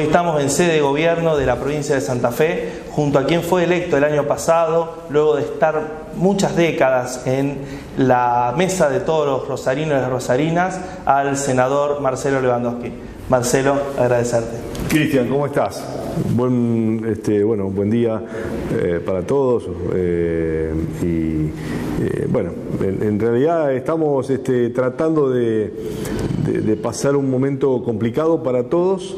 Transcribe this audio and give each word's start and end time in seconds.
Hoy 0.00 0.06
estamos 0.06 0.40
en 0.40 0.48
sede 0.48 0.76
de 0.76 0.80
gobierno 0.80 1.36
de 1.36 1.44
la 1.44 1.56
provincia 1.56 1.94
de 1.94 2.00
Santa 2.00 2.32
Fe, 2.32 2.84
junto 2.90 3.18
a 3.18 3.26
quien 3.26 3.42
fue 3.42 3.64
electo 3.64 3.98
el 3.98 4.04
año 4.04 4.26
pasado, 4.26 4.94
luego 5.10 5.36
de 5.36 5.42
estar 5.42 6.06
muchas 6.16 6.56
décadas 6.56 7.26
en 7.26 7.58
la 7.98 8.54
mesa 8.56 8.88
de 8.88 9.00
todos 9.00 9.26
los 9.26 9.46
rosarinos 9.46 9.98
y 9.98 10.00
las 10.00 10.08
rosarinas, 10.08 10.80
al 11.04 11.36
senador 11.36 12.00
Marcelo 12.00 12.40
Lewandowski. 12.40 12.90
Marcelo, 13.28 13.74
agradecerte. 13.98 14.56
Cristian, 14.88 15.28
¿cómo 15.28 15.44
estás? 15.44 15.84
Buen, 16.34 17.04
este, 17.06 17.44
bueno, 17.44 17.68
buen 17.68 17.90
día 17.90 18.22
eh, 18.82 19.02
para 19.04 19.20
todos. 19.20 19.68
Eh, 19.92 20.72
y 21.02 21.44
eh, 22.02 22.26
bueno, 22.26 22.52
en, 22.80 23.20
realidad 23.20 23.74
estamos 23.74 24.30
este, 24.30 24.70
tratando 24.70 25.28
de 25.28 25.70
pasar 26.82 27.16
un 27.16 27.30
momento 27.30 27.82
complicado 27.82 28.42
para 28.42 28.64
todos. 28.64 29.14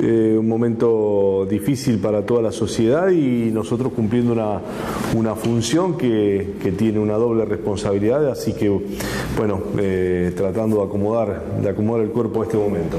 Eh, 0.00 0.36
un 0.38 0.46
momento 0.46 1.44
difícil 1.50 1.98
para 1.98 2.24
toda 2.24 2.40
la 2.40 2.52
sociedad 2.52 3.08
y 3.08 3.50
nosotros 3.52 3.92
cumpliendo 3.92 4.32
una, 4.32 4.60
una 5.16 5.34
función 5.34 5.98
que, 5.98 6.54
que, 6.62 6.70
tiene 6.70 7.00
una 7.00 7.14
doble 7.14 7.44
responsabilidad, 7.44 8.30
así 8.30 8.52
que 8.52 8.68
bueno, 9.36 9.60
eh, 9.76 10.32
tratando 10.36 10.76
de 10.76 10.84
acomodar, 10.84 11.42
de 11.60 11.68
acomodar 11.68 12.04
el 12.04 12.10
cuerpo 12.10 12.42
a 12.42 12.44
este 12.44 12.56
momento. 12.56 12.98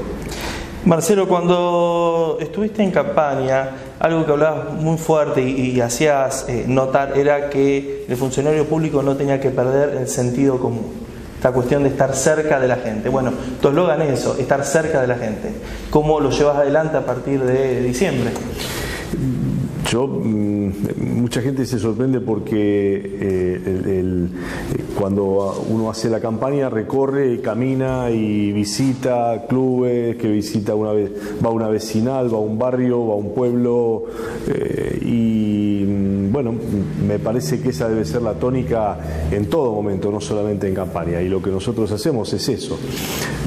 Marcelo, 0.84 1.26
cuando 1.26 2.36
estuviste 2.38 2.82
en 2.82 2.90
campaña, 2.90 3.70
algo 3.98 4.26
que 4.26 4.32
hablabas 4.32 4.74
muy 4.74 4.98
fuerte 4.98 5.42
y, 5.42 5.80
hacías 5.80 6.46
eh, 6.50 6.66
notar 6.68 7.16
era 7.16 7.48
que 7.48 8.04
el 8.08 8.16
funcionario 8.16 8.66
público 8.66 9.02
no 9.02 9.16
tenía 9.16 9.40
que 9.40 9.50
perder 9.50 9.96
el 9.96 10.08
sentido 10.08 10.58
común 10.58 11.09
esta 11.40 11.52
cuestión 11.52 11.84
de 11.84 11.88
estar 11.88 12.14
cerca 12.14 12.60
de 12.60 12.68
la 12.68 12.76
gente. 12.76 13.08
Bueno, 13.08 13.32
tu 13.62 13.68
eslogan 13.68 14.02
es 14.02 14.20
eso, 14.20 14.36
estar 14.36 14.62
cerca 14.62 15.00
de 15.00 15.06
la 15.06 15.16
gente. 15.16 15.48
¿Cómo 15.88 16.20
lo 16.20 16.28
llevas 16.28 16.58
adelante 16.58 16.98
a 16.98 17.06
partir 17.06 17.42
de 17.42 17.80
diciembre? 17.80 18.30
Yo, 19.88 20.06
mm, 20.06 20.70
mucha 21.14 21.40
gente 21.40 21.64
se 21.64 21.78
sorprende 21.78 22.20
porque 22.20 23.16
eh, 23.20 24.28
cuando 24.98 25.64
uno 25.70 25.90
hace 25.90 26.10
la 26.10 26.20
campaña 26.20 26.68
recorre 26.68 27.40
camina 27.40 28.10
y 28.10 28.52
visita 28.52 29.46
clubes, 29.48 30.16
que 30.16 30.28
visita 30.28 30.74
una 30.74 30.92
vez, 30.92 31.10
va 31.42 31.48
a 31.48 31.52
una 31.52 31.68
vecinal, 31.68 32.30
va 32.30 32.36
a 32.36 32.42
un 32.42 32.58
barrio, 32.58 33.06
va 33.06 33.14
a 33.14 33.16
un 33.16 33.32
pueblo 33.32 34.04
eh, 34.46 34.98
y 35.00 35.69
bueno, 36.30 36.54
me 37.06 37.18
parece 37.18 37.60
que 37.60 37.70
esa 37.70 37.88
debe 37.88 38.04
ser 38.04 38.22
la 38.22 38.34
tónica 38.34 38.98
en 39.30 39.50
todo 39.50 39.72
momento, 39.72 40.10
no 40.12 40.20
solamente 40.20 40.68
en 40.68 40.74
campaña. 40.74 41.20
Y 41.20 41.28
lo 41.28 41.42
que 41.42 41.50
nosotros 41.50 41.90
hacemos 41.90 42.32
es 42.32 42.48
eso. 42.48 42.78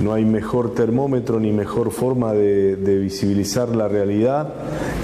No 0.01 0.13
hay 0.13 0.25
mejor 0.25 0.73
termómetro 0.73 1.39
ni 1.39 1.51
mejor 1.51 1.91
forma 1.91 2.33
de, 2.33 2.75
visibilizar 3.03 3.69
la 3.69 3.87
realidad 3.87 4.53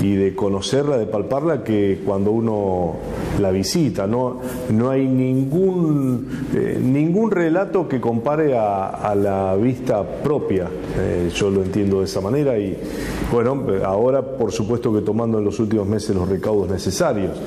y 0.01 0.15
de 0.15 0.35
conocerla, 0.35 0.97
de 0.97 1.05
palparla, 1.05 1.63
que 1.63 2.01
cuando 2.05 2.31
uno 2.31 2.95
la 3.39 3.51
visita. 3.51 4.07
No, 4.07 4.39
no 4.71 4.89
hay 4.89 5.07
ningún, 5.07 6.27
eh, 6.53 6.79
ningún 6.81 7.31
relato 7.31 7.87
que 7.87 7.99
compare 7.99 8.57
a, 8.57 9.13
la 9.15 9.55
vista 9.55 10.03
propia. 10.03 10.67
Eh, 10.97 11.29
yo 11.33 11.49
lo 11.49 11.63
entiendo 11.63 11.99
de 11.99 12.05
esa 12.05 12.21
manera 12.21 12.57
y 12.57 12.77
bueno, 13.31 13.65
ahora 13.83 14.21
por 14.21 14.51
supuesto 14.51 14.93
que 14.93 15.01
tomando 15.01 15.39
en 15.39 15.45
los 15.45 15.59
últimos 15.59 15.87
meses 15.87 16.15
los 16.15 16.27
recaudos 16.27 16.69
necesarios 16.69 17.37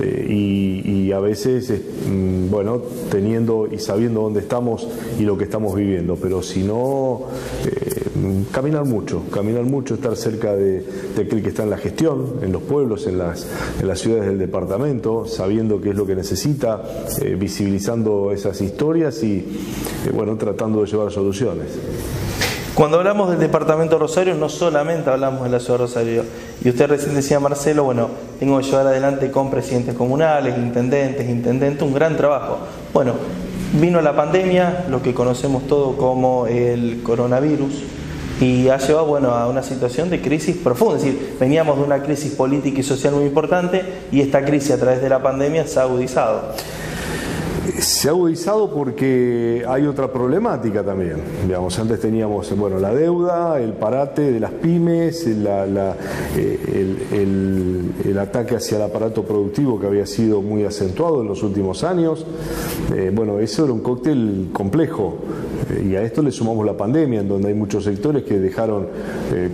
eh, 0.00 0.26
y, 0.28 1.12
a 1.12 1.20
veces, 1.20 1.72
mm, 2.08 2.50
bueno, 2.50 2.82
teniendo 3.10 3.68
y 3.70 3.78
sabiendo 3.78 4.22
dónde 4.22 4.40
estamos 4.40 4.86
y 5.18 5.22
lo 5.22 5.38
que 5.38 5.44
estamos 5.44 5.74
viviendo, 5.74 6.16
pero 6.16 6.42
si 6.42 6.62
no, 6.62 7.22
caminar 8.52 8.84
mucho, 8.84 9.22
caminar 9.32 9.64
mucho, 9.64 9.94
estar 9.94 10.16
cerca 10.16 10.54
de, 10.54 10.84
aquel 11.14 11.42
que 11.42 11.48
está 11.48 11.62
en 11.62 11.70
la 11.70 11.78
gestión, 11.78 12.40
en 12.42 12.52
los 12.52 12.62
pueblos, 12.62 13.06
en 13.06 13.18
las, 13.18 13.46
ciudades 13.94 14.26
del 14.26 14.38
departamento, 14.38 15.26
sabiendo 15.26 15.80
qué 15.80 15.90
es 15.90 15.96
lo 15.96 16.06
que 16.06 16.14
necesita, 16.14 16.82
eh, 17.20 17.34
visibilizando 17.34 18.32
esas 18.32 18.60
historias 18.60 19.22
y, 19.22 19.38
eh, 20.06 20.10
bueno, 20.14 20.36
tratando 20.36 20.82
de 20.82 20.86
llevar 20.86 21.10
soluciones. 21.10 21.66
Cuando 22.76 22.98
hablamos 22.98 23.30
del 23.30 23.38
departamento 23.38 23.98
Rosario, 23.98 24.34
no 24.34 24.50
solamente 24.50 25.08
hablamos 25.08 25.44
de 25.44 25.48
la 25.48 25.60
ciudad 25.60 25.78
de 25.78 25.84
Rosario. 25.86 26.24
Y 26.62 26.68
usted 26.68 26.88
recién 26.88 27.14
decía, 27.14 27.40
Marcelo, 27.40 27.84
bueno, 27.84 28.10
tengo 28.38 28.58
que 28.58 28.64
llevar 28.64 28.88
adelante 28.88 29.30
con 29.30 29.50
presidentes 29.50 29.94
comunales, 29.94 30.58
intendentes, 30.58 31.26
intendentes, 31.26 31.82
un 31.82 31.94
gran 31.94 32.18
trabajo. 32.18 32.58
Bueno, 32.92 33.14
vino 33.80 34.02
la 34.02 34.14
pandemia, 34.14 34.84
lo 34.90 35.00
que 35.00 35.14
conocemos 35.14 35.66
todo 35.66 35.96
como 35.96 36.46
el 36.46 37.00
coronavirus, 37.02 37.82
y 38.40 38.68
ha 38.68 38.76
llevado 38.78 39.06
bueno, 39.06 39.30
a 39.30 39.48
una 39.48 39.62
situación 39.62 40.10
de 40.10 40.20
crisis 40.20 40.56
profunda. 40.56 40.96
Es 40.96 41.04
decir, 41.04 41.36
veníamos 41.40 41.78
de 41.78 41.84
una 41.84 42.02
crisis 42.02 42.32
política 42.32 42.80
y 42.80 42.82
social 42.82 43.14
muy 43.14 43.24
importante 43.24 43.82
y 44.12 44.20
esta 44.20 44.44
crisis 44.44 44.72
a 44.72 44.78
través 44.78 45.00
de 45.00 45.08
la 45.08 45.22
pandemia 45.22 45.66
se 45.66 45.78
ha 45.80 45.82
agudizado. 45.82 46.52
Se 47.80 48.08
ha 48.08 48.12
agudizado 48.12 48.70
porque 48.70 49.64
hay 49.66 49.86
otra 49.86 50.12
problemática 50.12 50.84
también. 50.84 51.16
Digamos, 51.46 51.78
antes 51.78 52.00
teníamos 52.00 52.56
bueno, 52.56 52.78
la 52.78 52.94
deuda, 52.94 53.60
el 53.60 53.72
parate 53.72 54.32
de 54.32 54.40
las 54.40 54.52
pymes, 54.52 55.26
eh, 55.26 55.94
el, 57.12 58.18
ataque 58.18 58.56
hacia 58.56 58.76
el 58.76 58.82
aparato 58.82 59.24
productivo 59.24 59.78
que 59.78 59.86
había 59.86 60.06
sido 60.06 60.40
muy 60.42 60.64
acentuado 60.64 61.22
en 61.22 61.28
los 61.28 61.42
últimos 61.42 61.84
años. 61.84 62.24
Eh, 62.94 63.10
bueno, 63.12 63.40
eso 63.40 63.64
era 63.64 63.72
un 63.72 63.80
cóctel 63.80 64.48
complejo. 64.52 65.18
Eh, 65.70 65.88
y 65.90 65.96
a 65.96 66.02
esto 66.02 66.22
le 66.22 66.30
sumamos 66.30 66.64
la 66.64 66.76
pandemia, 66.76 67.20
en 67.20 67.28
donde 67.28 67.48
hay 67.48 67.54
muchos 67.54 67.84
sectores 67.84 68.24
que 68.24 68.38
dejaron, 68.38 68.86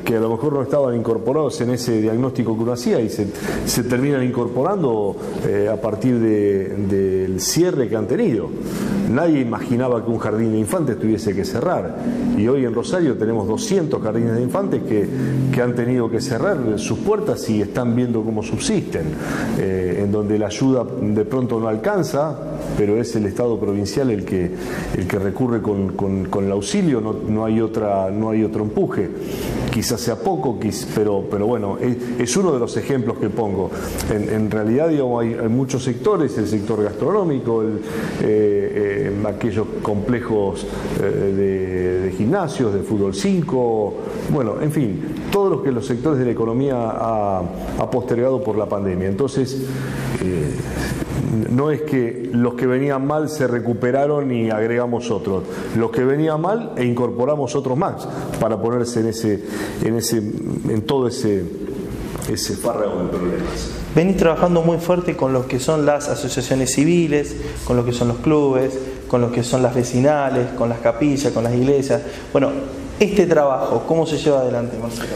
que 0.05 0.17
a 0.17 0.21
lo 0.21 0.31
mejor 0.31 0.53
no 0.53 0.63
estaban 0.63 0.95
incorporados 0.97 1.61
en 1.61 1.71
ese 1.71 2.01
diagnóstico 2.01 2.57
que 2.57 2.63
uno 2.63 2.73
hacía 2.73 3.01
y 3.01 3.09
se, 3.09 3.27
terminan 3.85 4.23
incorporando 4.23 5.17
a 5.71 5.77
partir 5.77 6.19
del 6.19 7.41
cierre 7.41 7.89
que 7.89 7.97
han 7.97 8.07
tenido. 8.07 8.49
Nadie 9.11 9.41
imaginaba 9.41 10.05
que 10.05 10.11
un 10.11 10.19
jardín 10.19 10.53
de 10.53 10.59
infantes 10.59 10.99
tuviese 10.99 11.35
que 11.35 11.45
cerrar. 11.45 11.97
Y 12.39 12.49
hoy 12.49 12.65
en 12.65 12.75
Rosario 12.75 13.17
tenemos 13.17 13.47
200 13.47 14.03
jardines 14.03 14.37
de 14.37 14.43
infantes 14.43 14.83
que, 14.83 15.07
que 15.53 15.63
han 15.63 15.75
tenido 15.75 16.11
que 16.11 16.21
cerrar 16.21 16.79
sus 16.79 16.99
puertas 16.99 17.49
y 17.51 17.61
están 17.61 17.95
viendo 17.95 18.23
cómo 18.23 18.43
subsisten, 18.43 19.03
eh, 19.59 20.01
en 20.03 20.13
donde 20.13 20.39
la 20.39 20.47
ayuda 20.47 20.85
de 20.85 21.25
pronto 21.25 21.61
no 21.61 21.69
alcanza, 21.69 22.37
pero 22.77 23.01
es 23.01 23.15
el 23.17 23.27
Estado 23.27 23.59
provincial 23.59 24.11
el 24.11 24.25
que, 24.25 24.51
el 24.97 25.07
que 25.07 25.19
recurre 25.19 25.61
con, 25.63 25.93
con, 25.93 26.45
el 26.45 26.53
auxilio, 26.53 27.01
no, 27.01 27.13
no, 27.13 27.45
hay 27.45 27.61
otra, 27.61 28.11
no 28.11 28.31
hay 28.31 28.45
otro 28.45 28.65
empuje. 28.65 29.11
Quizás 29.73 30.03
sea 30.03 30.17
poco, 30.17 30.59
pero, 30.95 31.25
pero 31.31 31.47
bueno, 31.47 31.79
es, 31.79 32.37
uno 32.37 32.53
de 32.53 32.59
los 32.59 32.77
ejemplos 32.77 33.17
que 33.17 33.31
pongo. 33.31 33.71
En, 34.11 34.51
realidad 34.51 34.89
hay, 34.89 35.49
muchos 35.49 35.83
sectores, 35.83 36.37
el 36.37 36.47
sector 36.47 36.83
gastronómico, 36.83 37.63
eh, 37.63 37.81
eh, 38.21 39.23
aquellos 39.27 39.67
complejos 39.81 40.67
eh, 41.01 42.03
de, 42.05 42.13
gimnasios, 42.13 42.75
de 42.75 42.81
fútbol 42.81 43.15
5, 43.15 43.95
bueno, 44.31 44.61
en 44.61 44.71
fin, 44.71 45.03
todos 45.31 45.51
los 45.51 45.63
que 45.63 45.73
los 45.73 45.87
sectores 45.87 46.19
de 46.19 46.27
la 46.27 46.33
economía 46.33 46.77
ha, 46.77 47.91
postergado 47.91 48.45
por 48.45 48.59
la 48.59 48.67
pandemia. 48.67 49.09
Entonces, 49.09 49.67
no 51.51 51.71
es 51.71 51.83
que 51.83 52.31
los 52.33 52.55
que 52.55 52.67
venían 52.67 53.07
mal 53.07 53.29
se 53.29 53.47
recuperaron 53.47 54.31
y 54.33 54.51
agregamos 54.51 55.11
otros, 55.11 55.45
los 55.77 55.91
que 55.91 56.05
venían 56.05 56.41
mal 56.41 56.73
e 56.77 56.85
incorporamos 56.85 57.55
otros 57.55 57.77
más 57.77 58.07
para 58.41 58.61
ponerse 58.61 59.01
en 59.01 59.09
ese, 59.09 59.45
en 59.83 59.97
ese, 59.97 60.19
en 60.19 60.83
todo 60.83 61.09
ese, 61.09 61.45
ese 62.33 62.55
de 62.55 62.61
problemas. 62.63 63.71
Venís 63.95 64.17
trabajando 64.17 64.63
muy 64.63 64.79
fuerte 64.79 65.17
con 65.17 65.33
lo 65.33 65.47
que 65.47 65.61
son 65.61 65.85
las 65.85 66.09
asociaciones 66.09 66.73
civiles, 66.73 67.37
con 67.67 67.77
lo 67.77 67.85
que 67.85 67.93
son 67.93 68.09
los 68.09 68.19
clubes, 68.19 68.79
con 69.13 69.21
lo 69.21 69.31
que 69.31 69.43
son 69.43 69.63
las 69.63 69.75
vecinales, 69.75 70.53
con 70.57 70.71
las 70.71 70.79
capillas, 70.79 71.31
con 71.35 71.45
las 71.45 71.55
iglesias. 71.55 72.01
Bueno, 72.33 72.49
este 72.99 73.27
trabajo, 73.27 73.85
¿cómo 73.87 74.07
se 74.07 74.17
lleva 74.17 74.41
adelante, 74.41 74.79
Marcelo? 74.81 75.11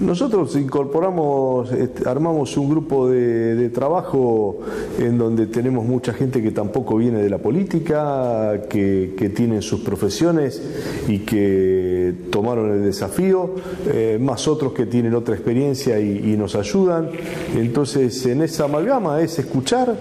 Nosotros 0.00 0.56
incorporamos, 0.56 1.70
este, 1.70 2.08
armamos 2.08 2.56
un 2.56 2.70
grupo 2.70 3.10
de, 3.10 3.68
trabajo 3.68 4.60
en 4.98 5.18
donde 5.18 5.48
tenemos 5.48 5.84
mucha 5.84 6.14
gente 6.14 6.42
que 6.42 6.50
tampoco 6.50 6.96
viene 6.96 7.18
de 7.18 7.28
la 7.28 7.36
política, 7.36 8.58
que, 8.70 9.32
tienen 9.36 9.60
sus 9.60 9.80
profesiones 9.80 10.62
y 11.06 11.18
que 11.18 12.14
tomaron 12.30 12.72
el 12.72 12.84
desafío, 12.84 13.50
eh, 13.86 14.16
más 14.18 14.48
otros 14.48 14.72
que 14.72 14.86
tienen 14.86 15.14
otra 15.14 15.34
experiencia 15.34 16.00
y, 16.00 16.32
y 16.32 16.38
nos 16.38 16.54
ayudan. 16.54 17.10
Entonces, 17.54 18.24
en 18.24 18.40
esa 18.40 18.64
amalgama 18.64 19.20
es 19.20 19.38
escuchar 19.38 19.94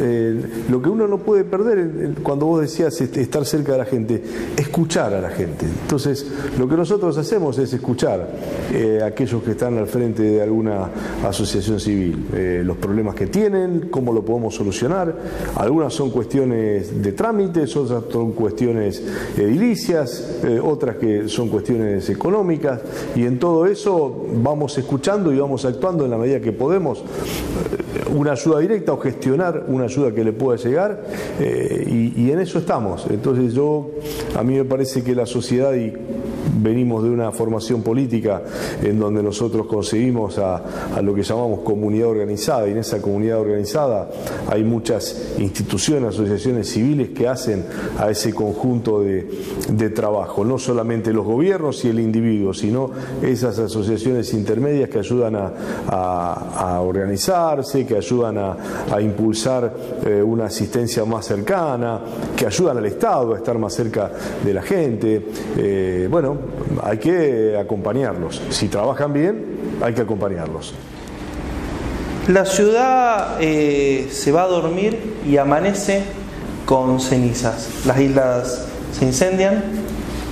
eh, 0.00 0.40
lo 0.68 0.82
que 0.82 0.88
uno 0.88 1.06
no 1.06 1.18
puede 1.18 1.44
perder 1.44 2.14
cuando 2.22 2.46
vos 2.46 2.60
decías 2.60 3.00
estar 3.00 3.44
cerca 3.44 3.72
de 3.72 3.78
la 3.78 3.84
gente, 3.84 4.22
escuchar 4.56 5.14
a 5.14 5.20
la 5.20 5.30
gente. 5.30 5.66
Entonces, 5.66 6.26
lo 6.58 6.68
que 6.68 6.76
nosotros 6.76 7.16
hacemos 7.16 7.58
es 7.58 7.72
escuchar 7.72 8.28
eh, 8.72 9.00
a 9.02 9.06
aquellos 9.06 9.42
que 9.42 9.52
están 9.52 9.78
al 9.78 9.86
frente 9.86 10.22
de 10.22 10.42
alguna 10.42 10.90
asociación 11.24 11.80
civil, 11.80 12.26
eh, 12.34 12.62
los 12.64 12.76
problemas 12.76 13.14
que 13.14 13.26
tienen, 13.26 13.88
cómo 13.90 14.12
lo 14.12 14.24
podemos 14.24 14.54
solucionar. 14.54 15.14
Algunas 15.56 15.94
son 15.94 16.10
cuestiones 16.10 17.02
de 17.02 17.12
trámites, 17.12 17.74
otras 17.76 18.04
son 18.10 18.32
cuestiones 18.32 19.02
edilicias, 19.36 20.40
otras 20.62 20.96
que 20.96 21.28
son 21.28 21.48
cuestiones 21.48 22.08
económicas, 22.10 22.80
y 23.16 23.24
en 23.24 23.38
todo 23.38 23.66
eso 23.66 24.26
vamos 24.34 24.76
escuchando 24.78 25.32
y 25.32 25.38
vamos 25.38 25.64
actuando 25.64 26.04
en 26.04 26.10
la 26.10 26.18
medida 26.18 26.40
que 26.40 26.52
podemos 26.52 27.02
una 28.14 28.32
ayuda 28.32 28.60
directa 28.60 28.92
o 28.92 28.98
gestionar 28.98 29.64
una 29.68 29.84
ayuda 29.84 30.12
que 30.12 30.24
le 30.24 30.32
pueda 30.32 30.58
llegar 30.58 31.02
eh, 31.38 32.12
y, 32.16 32.30
en 32.30 32.40
eso 32.40 32.58
estamos. 32.58 33.06
Entonces 33.10 33.54
yo, 33.54 33.90
a 34.36 34.42
mí 34.42 34.54
me 34.54 34.64
parece 34.64 35.02
que 35.02 35.14
la 35.14 35.26
sociedad 35.26 35.74
y 35.74 35.92
venimos 36.62 37.02
de 37.02 37.10
una 37.10 37.32
formación 37.32 37.82
política 37.82 38.42
en 38.82 38.98
donde 38.98 39.22
nosotros 39.22 39.66
conseguimos 39.66 40.38
a, 40.38 40.62
lo 41.02 41.14
que 41.14 41.22
llamamos 41.22 41.60
comunidad 41.60 42.08
organizada 42.08 42.68
y 42.68 42.72
en 42.72 42.78
esa 42.78 43.00
comunidad 43.00 43.40
organizada 43.40 44.10
hay 44.48 44.64
muchas 44.64 45.34
instituciones, 45.38 46.10
asociaciones 46.10 46.68
civiles 46.68 47.10
que 47.10 47.28
hacen 47.28 47.64
a 47.98 48.10
ese 48.10 48.32
conjunto 48.32 49.02
de, 49.02 49.90
trabajo, 49.90 50.44
no 50.44 50.58
solamente 50.58 51.12
los 51.12 51.24
gobiernos 51.24 51.84
y 51.84 51.88
el 51.88 51.98
individuo, 51.98 52.54
sino 52.54 52.90
esas 53.22 53.58
asociaciones 53.58 54.32
intermedias 54.34 54.88
que 54.88 54.98
ayudan 54.98 55.36
a, 55.36 56.80
organizarse, 56.80 57.86
que 57.86 57.96
ayudan 57.96 58.38
a, 58.38 59.00
impulsar 59.00 59.74
eh, 60.06 60.22
una 60.22 60.46
asistencia 60.46 61.04
más 61.04 61.26
cercana, 61.26 62.00
que 62.36 62.46
ayudan 62.46 62.78
al 62.78 62.86
Estado 62.86 63.34
a 63.34 63.38
estar 63.38 63.58
más 63.58 63.74
cerca 63.74 64.10
de 64.44 64.54
la 64.54 64.62
gente. 64.62 65.26
Eh, 65.56 66.08
bueno, 66.10 66.36
hay 66.82 66.98
que 66.98 67.56
acompañarlos. 67.58 68.42
Si 68.50 68.68
trabajan 68.68 69.12
bien, 69.12 69.44
hay 69.82 69.94
que 69.94 70.02
acompañarlos. 70.02 70.74
La 72.28 72.44
ciudad 72.44 73.38
eh, 73.40 74.08
se 74.10 74.30
va 74.30 74.44
a 74.44 74.46
dormir 74.46 75.16
y 75.26 75.36
amanece 75.36 76.02
con 76.66 77.00
cenizas. 77.00 77.84
Las 77.86 77.98
islas 77.98 78.66
se 78.92 79.04
incendian 79.04 79.64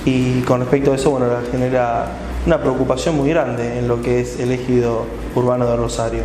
y 0.05 0.41
con 0.41 0.61
respecto 0.61 0.93
a 0.93 0.95
eso, 0.95 1.11
bueno, 1.11 1.27
genera 1.51 2.07
una 2.45 2.61
preocupación 2.61 3.17
muy 3.17 3.29
grande 3.29 3.79
en 3.79 3.87
lo 3.87 4.01
que 4.01 4.21
es 4.21 4.39
el 4.39 4.51
ejido 4.51 5.05
urbano 5.35 5.69
de 5.69 5.75
Rosario. 5.75 6.23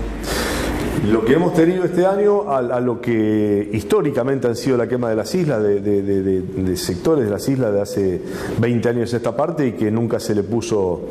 Lo 1.10 1.24
que 1.24 1.34
hemos 1.34 1.52
tenido 1.54 1.84
este 1.84 2.06
año, 2.06 2.50
a, 2.50 2.80
lo 2.80 3.00
que 3.00 3.68
históricamente 3.72 4.46
han 4.46 4.56
sido 4.56 4.76
la 4.76 4.88
quema 4.88 5.10
de 5.10 5.16
las 5.16 5.34
islas, 5.34 5.62
de, 5.62 6.76
sectores 6.76 7.26
de 7.26 7.30
las 7.30 7.46
islas 7.48 7.72
de 7.72 7.80
hace 7.80 8.22
20 8.58 8.88
años 8.88 9.12
esta 9.12 9.36
parte 9.36 9.66
y 9.66 9.72
que 9.72 9.90
nunca 9.90 10.18
se 10.18 10.34
le 10.34 10.42
puso 10.42 11.02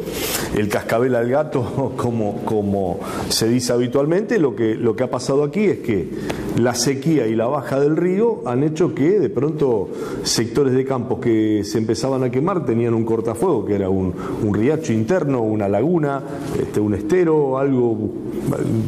el 0.57 0.68
cascabel 0.68 1.16
al 1.16 1.30
gato 1.30 1.94
como, 1.98 2.44
como 2.44 3.00
se 3.30 3.48
dice 3.48 3.74
habitualmente, 3.74 4.40
lo 4.40 4.56
que, 4.56 4.75
lo 4.75 4.95
que 4.95 5.04
ha 5.04 5.12
pasado 5.12 5.44
aquí 5.44 5.66
es 5.66 5.80
que 5.80 6.10
la 6.57 6.74
sequía 6.74 7.28
y 7.28 7.36
la 7.36 7.46
baja 7.46 7.80
del 7.80 7.96
río 7.96 8.42
han 8.46 8.63
hecho 8.63 8.96
que 8.96 9.19
de 9.19 9.30
pronto 9.30 9.89
sectores 10.24 10.74
de 10.74 10.86
campos 10.86 11.19
que 11.19 11.63
se 11.63 11.78
empezaban 11.78 12.24
a 12.24 12.31
quemar 12.31 12.66
tenían 12.66 12.94
un 12.94 13.06
cortafuego, 13.06 13.66
que 13.66 13.75
era 13.75 13.89
un, 13.89 14.13
un 14.44 14.54
riacho 14.54 14.94
interno, 14.94 15.42
una 15.42 15.68
laguna, 15.68 16.22
este, 16.60 16.80
un 16.80 16.94
estero, 16.94 17.57
algo 17.57 17.98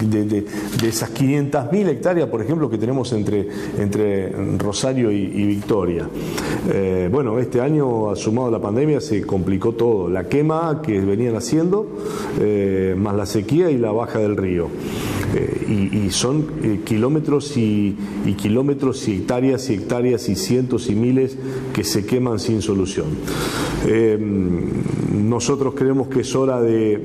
de, 0.09 0.45
esas 0.95 1.13
500.000 1.13 1.89
hectáreas, 1.89 2.29
por 2.29 2.41
ejemplo, 2.41 2.69
que 2.69 2.77
tenemos 2.77 3.11
entre, 3.11 3.49
entre 3.77 4.29
Rosario 4.57 5.11
y, 5.11 5.45
Victoria. 5.45 6.07
Eh, 6.71 7.09
bueno, 7.11 7.37
este 7.37 7.59
año, 7.59 8.15
sumado 8.15 8.47
a 8.47 8.51
la 8.51 8.61
pandemia, 8.61 9.01
se 9.01 9.21
complicó 9.23 9.73
todo. 9.73 10.09
La 10.09 10.29
quema 10.29 10.81
que 10.81 11.01
venían 11.01 11.35
haciendo, 11.35 11.85
eh, 12.39 12.95
más 12.97 13.13
la 13.13 13.25
sequía 13.25 13.69
y 13.71 13.77
la 13.77 13.91
baja 13.91 14.19
del 14.19 14.37
río. 14.37 14.69
Eh, 15.35 15.99
y, 16.05 16.09
son 16.11 16.45
kilómetros 16.85 17.57
y, 17.57 17.97
kilómetros 18.37 19.05
y 19.09 19.17
hectáreas 19.17 19.69
y 19.69 19.73
hectáreas 19.73 20.29
y 20.29 20.35
cientos 20.35 20.89
y 20.89 20.95
miles 20.95 21.35
que 21.73 21.83
se 21.83 22.05
queman 22.05 22.39
sin 22.39 22.61
solución. 22.61 23.07
nosotros 25.11 25.73
creemos 25.75 26.07
que 26.07 26.21
es 26.21 26.35
hora 26.35 26.61
de 26.61 27.01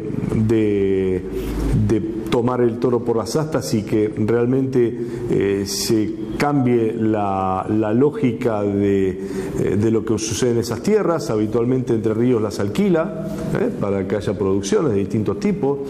tomar 2.31 2.61
el 2.61 2.79
toro 2.79 3.05
por 3.05 3.17
las 3.17 3.37
astas 3.37 3.75
y 3.75 3.82
que 3.82 4.12
realmente 4.17 4.97
eh, 5.31 5.65
se 5.67 6.11
cambie 6.40 6.94
la, 6.94 7.66
lógica 7.94 8.62
de, 8.62 9.10
eh, 9.10 9.76
de, 9.78 9.90
lo 9.90 10.06
que 10.06 10.19
sucede 10.19 10.52
en 10.52 10.58
esas 10.58 10.82
tierras. 10.82 11.28
Habitualmente 11.28 11.92
Entre 11.92 12.14
Ríos 12.14 12.40
las 12.40 12.60
alquila 12.60 13.26
¿eh? 13.60 13.69
para 13.78 14.08
que 14.08 14.16
haya 14.16 14.32
producciones 14.38 14.92
de 14.92 15.00
distintos 15.00 15.38
tipos. 15.38 15.81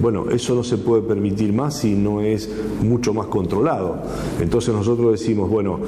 bueno, 0.00 0.30
eso 0.30 0.56
no 0.56 0.64
se 0.64 0.78
puede 0.78 1.02
permitir 1.02 1.52
más 1.52 1.78
si 1.78 1.94
no 1.94 2.20
es 2.20 2.50
mucho 2.82 3.14
más 3.14 3.26
controlado. 3.26 3.98
Entonces 4.40 4.74
nosotros 4.74 5.12
decimos, 5.12 5.48
bueno, 5.48 5.78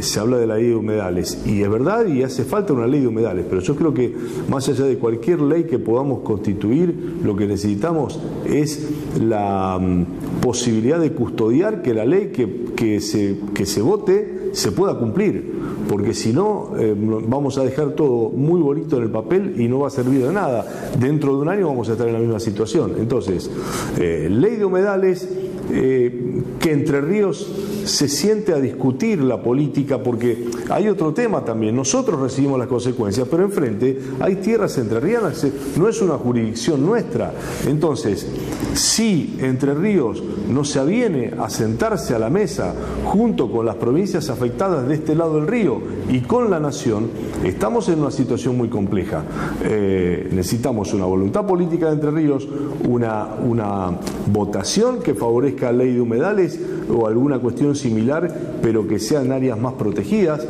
se 0.00 0.20
habla 0.20 0.38
de 0.38 0.46
la 0.46 0.56
ley 0.56 0.68
de 0.68 0.76
humedales 0.76 1.42
y 1.44 1.62
es 1.62 1.70
verdad 1.70 2.06
y 2.06 2.22
hace 2.22 2.44
falta 2.44 2.72
una 2.72 2.86
ley 2.86 3.00
de 3.00 3.08
humedales, 3.08 3.44
pero 3.48 3.60
yo 3.60 3.76
creo 3.76 3.92
que 3.92 4.14
más 4.48 4.68
allá 4.70 4.84
de 4.86 4.96
cualquier 4.96 5.42
ley 5.42 5.64
que 5.64 5.78
podamos 5.78 6.20
constituir, 6.20 7.18
lo 7.22 7.36
que 7.36 7.46
necesitamos 7.46 8.18
es 8.46 8.88
la 9.20 9.78
mm, 9.78 10.40
posibilidad 10.40 10.98
de 10.98 11.12
custodiar 11.12 11.82
que 11.82 11.92
la 11.94 12.04
ley 12.04 12.28
que, 12.28 12.67
se, 13.00 13.36
que 13.54 13.66
se 13.66 13.82
vote 13.82 14.38
se 14.52 14.72
pueda 14.72 14.98
cumplir, 14.98 15.52
porque 15.88 16.14
si 16.14 16.32
no 16.32 16.72
eh, 16.78 16.94
vamos 16.96 17.58
a 17.58 17.64
dejar 17.64 17.90
todo 17.90 18.30
muy 18.30 18.60
bonito 18.60 18.96
en 18.96 19.04
el 19.04 19.10
papel 19.10 19.60
y 19.60 19.68
no 19.68 19.80
va 19.80 19.88
a 19.88 19.90
servir 19.90 20.26
de 20.26 20.32
nada. 20.32 20.64
Dentro 20.98 21.36
de 21.36 21.42
un 21.42 21.48
año 21.48 21.66
vamos 21.68 21.88
a 21.88 21.92
estar 21.92 22.06
en 22.06 22.14
la 22.14 22.20
misma 22.20 22.40
situación. 22.40 22.94
Entonces, 22.98 23.50
eh, 23.98 24.28
ley 24.30 24.56
de 24.56 24.64
humedales, 24.64 25.28
eh, 25.70 26.42
que 26.58 26.72
Entre 26.72 27.00
Ríos 27.00 27.50
se 27.88 28.08
siente 28.08 28.52
a 28.52 28.60
discutir 28.60 29.22
la 29.22 29.42
política, 29.42 30.02
porque 30.02 30.48
hay 30.70 30.88
otro 30.88 31.12
tema 31.12 31.44
también, 31.44 31.74
nosotros 31.74 32.20
recibimos 32.20 32.58
las 32.58 32.68
consecuencias, 32.68 33.26
pero 33.30 33.44
enfrente 33.44 33.98
hay 34.20 34.36
tierras 34.36 34.78
entrerrianas, 34.78 35.46
no 35.76 35.88
es 35.88 36.00
una 36.00 36.14
jurisdicción 36.14 36.84
nuestra. 36.84 37.32
Entonces, 37.66 38.26
si 38.74 39.36
Entre 39.40 39.74
Ríos 39.74 40.22
no 40.48 40.64
se 40.64 40.78
aviene 40.78 41.32
a 41.38 41.50
sentarse 41.50 42.14
a 42.14 42.18
la 42.18 42.30
mesa 42.30 42.74
junto 43.04 43.50
con 43.50 43.66
las 43.66 43.76
provincias 43.76 44.30
afectadas 44.30 44.86
de 44.86 44.94
este 44.94 45.14
lado 45.14 45.36
del 45.36 45.46
río 45.46 45.80
y 46.08 46.20
con 46.20 46.50
la 46.50 46.60
nación, 46.60 47.08
estamos 47.44 47.88
en 47.88 48.00
una 48.00 48.10
situación 48.10 48.56
muy 48.56 48.68
compleja. 48.68 49.24
Eh, 49.64 50.28
necesitamos 50.32 50.92
una 50.94 51.04
voluntad 51.04 51.46
política 51.46 51.86
de 51.86 51.92
Entre 51.92 52.10
Ríos, 52.10 52.48
una, 52.88 53.28
una 53.44 53.98
votación 54.32 55.00
que 55.00 55.14
favorezca 55.14 55.72
la 55.72 55.78
ley 55.78 55.94
de 55.94 56.00
humedales 56.00 56.58
o 56.90 57.06
alguna 57.06 57.38
cuestión 57.38 57.74
similar, 57.78 58.30
pero 58.62 58.86
que 58.86 58.98
sean 58.98 59.32
áreas 59.32 59.58
más 59.58 59.74
protegidas 59.74 60.46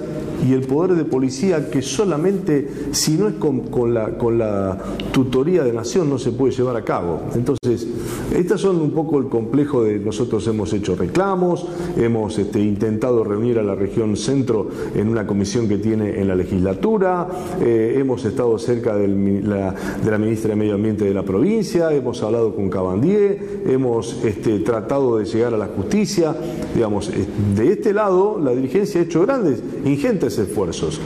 y 0.47 0.52
el 0.52 0.62
poder 0.62 0.95
de 0.95 1.04
policía 1.04 1.71
que 1.71 1.83
solamente 1.83 2.68
si 2.92 3.16
no 3.16 3.28
es 3.28 3.35
con, 3.35 3.95
la, 3.95 4.18
con 4.18 4.38
la 4.38 4.78
tutoría 5.12 5.64
de 5.64 5.73
nación 5.73 6.09
no 6.11 6.18
se 6.18 6.33
puede 6.33 6.52
llevar 6.52 6.76
a 6.76 6.85
cabo. 6.85 7.21
Entonces, 7.35 7.87
estas 8.35 8.61
son 8.61 8.80
un 8.80 8.90
poco 8.90 9.18
el 9.18 9.28
complejo 9.28 9.83
de 9.83 9.99
nosotros 9.99 10.47
hemos 10.47 10.73
hecho 10.73 10.95
reclamos, 10.97 11.66
hemos 11.97 12.38
este, 12.38 12.61
intentado 12.61 13.25
reunir 13.25 13.59
a 13.59 13.62
la 13.62 13.75
región 13.75 14.16
centro 14.16 14.68
en 14.95 15.09
una 15.09 15.26
comisión 15.26 15.68
que 15.68 15.78
tiene 15.78 16.21
en 16.21 16.28
la 16.28 16.35
legislatura, 16.35 17.26
eh, 17.61 17.97
hemos 17.99 18.25
estado 18.25 18.59
cerca 18.59 18.97
de 18.97 19.09
la 19.09 20.18
ministra 20.18 20.50
de 20.50 20.57
Medio 20.57 20.75
Ambiente 20.75 21.04
de 21.04 21.14
la 21.14 21.23
provincia, 21.23 21.92
hemos 21.92 22.23
hablado 22.23 22.54
con 22.54 22.68
Cabandier, 22.71 23.62
hemos 23.66 24.25
este, 24.25 24.61
tratado 24.61 25.18
de 25.18 25.25
llegar 25.25 25.54
a 25.54 25.59
la 25.59 25.66
justicia, 25.66 26.37
digamos, 26.75 27.11
de 27.57 27.73
este 27.73 27.92
lado 27.92 28.38
la 28.42 28.52
dirigencia 28.52 29.00
ha 29.00 29.04
hecho 29.04 29.23
grandes, 29.23 29.62
ingentes 29.85 30.28
esfuerzos. 30.37 31.01